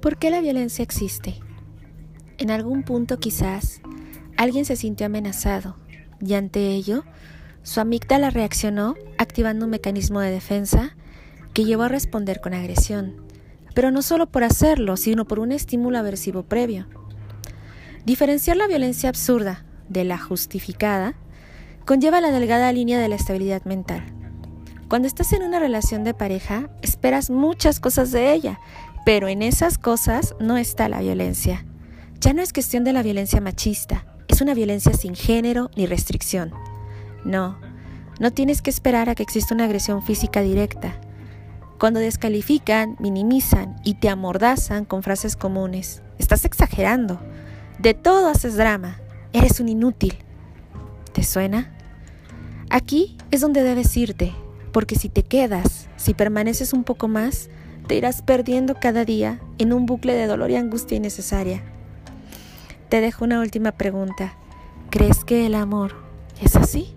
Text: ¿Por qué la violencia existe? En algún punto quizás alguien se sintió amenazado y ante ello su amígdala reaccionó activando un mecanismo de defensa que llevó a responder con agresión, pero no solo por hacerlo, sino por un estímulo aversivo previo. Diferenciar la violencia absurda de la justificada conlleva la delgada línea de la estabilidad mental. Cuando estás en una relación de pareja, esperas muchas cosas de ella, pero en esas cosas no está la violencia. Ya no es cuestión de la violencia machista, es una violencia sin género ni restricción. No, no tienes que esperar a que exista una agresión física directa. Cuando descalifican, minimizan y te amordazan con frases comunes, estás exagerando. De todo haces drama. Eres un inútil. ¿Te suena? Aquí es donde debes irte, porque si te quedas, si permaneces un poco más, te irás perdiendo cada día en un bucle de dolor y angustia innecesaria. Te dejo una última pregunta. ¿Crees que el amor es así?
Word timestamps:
¿Por 0.00 0.18
qué 0.18 0.30
la 0.30 0.40
violencia 0.40 0.82
existe? 0.82 1.40
En 2.38 2.50
algún 2.50 2.82
punto 2.82 3.18
quizás 3.18 3.80
alguien 4.36 4.64
se 4.64 4.76
sintió 4.76 5.06
amenazado 5.06 5.76
y 6.20 6.34
ante 6.34 6.68
ello 6.70 7.04
su 7.62 7.80
amígdala 7.80 8.30
reaccionó 8.30 8.94
activando 9.18 9.64
un 9.64 9.70
mecanismo 9.70 10.20
de 10.20 10.30
defensa 10.30 10.96
que 11.54 11.64
llevó 11.64 11.84
a 11.84 11.88
responder 11.88 12.40
con 12.40 12.54
agresión, 12.54 13.22
pero 13.74 13.90
no 13.90 14.02
solo 14.02 14.26
por 14.26 14.44
hacerlo, 14.44 14.96
sino 14.96 15.26
por 15.26 15.38
un 15.38 15.50
estímulo 15.50 15.98
aversivo 15.98 16.42
previo. 16.44 16.86
Diferenciar 18.04 18.56
la 18.56 18.68
violencia 18.68 19.08
absurda 19.08 19.64
de 19.88 20.04
la 20.04 20.18
justificada 20.18 21.14
conlleva 21.86 22.20
la 22.20 22.30
delgada 22.30 22.70
línea 22.72 23.00
de 23.00 23.08
la 23.08 23.16
estabilidad 23.16 23.64
mental. 23.64 24.04
Cuando 24.88 25.08
estás 25.08 25.32
en 25.32 25.42
una 25.42 25.58
relación 25.58 26.04
de 26.04 26.14
pareja, 26.14 26.70
esperas 26.82 27.30
muchas 27.30 27.80
cosas 27.80 28.12
de 28.12 28.32
ella, 28.32 28.60
pero 29.06 29.28
en 29.28 29.40
esas 29.40 29.78
cosas 29.78 30.34
no 30.40 30.56
está 30.56 30.88
la 30.88 30.98
violencia. 30.98 31.64
Ya 32.18 32.32
no 32.32 32.42
es 32.42 32.52
cuestión 32.52 32.82
de 32.82 32.92
la 32.92 33.04
violencia 33.04 33.40
machista, 33.40 34.04
es 34.26 34.40
una 34.40 34.52
violencia 34.52 34.94
sin 34.94 35.14
género 35.14 35.70
ni 35.76 35.86
restricción. 35.86 36.52
No, 37.24 37.56
no 38.18 38.32
tienes 38.32 38.62
que 38.62 38.70
esperar 38.70 39.08
a 39.08 39.14
que 39.14 39.22
exista 39.22 39.54
una 39.54 39.66
agresión 39.66 40.02
física 40.02 40.42
directa. 40.42 41.00
Cuando 41.78 42.00
descalifican, 42.00 42.96
minimizan 42.98 43.76
y 43.84 43.94
te 43.94 44.08
amordazan 44.08 44.84
con 44.84 45.04
frases 45.04 45.36
comunes, 45.36 46.02
estás 46.18 46.44
exagerando. 46.44 47.20
De 47.78 47.94
todo 47.94 48.26
haces 48.26 48.56
drama. 48.56 48.98
Eres 49.32 49.60
un 49.60 49.68
inútil. 49.68 50.18
¿Te 51.12 51.22
suena? 51.22 51.72
Aquí 52.70 53.16
es 53.30 53.40
donde 53.40 53.62
debes 53.62 53.96
irte, 53.96 54.34
porque 54.72 54.96
si 54.96 55.08
te 55.10 55.22
quedas, 55.22 55.88
si 55.96 56.12
permaneces 56.12 56.72
un 56.72 56.82
poco 56.82 57.06
más, 57.06 57.50
te 57.86 57.94
irás 57.94 58.22
perdiendo 58.22 58.74
cada 58.74 59.04
día 59.04 59.40
en 59.58 59.72
un 59.72 59.86
bucle 59.86 60.14
de 60.14 60.26
dolor 60.26 60.50
y 60.50 60.56
angustia 60.56 60.96
innecesaria. 60.96 61.62
Te 62.88 63.00
dejo 63.00 63.24
una 63.24 63.40
última 63.40 63.72
pregunta. 63.72 64.34
¿Crees 64.90 65.24
que 65.24 65.46
el 65.46 65.54
amor 65.54 65.94
es 66.40 66.56
así? 66.56 66.94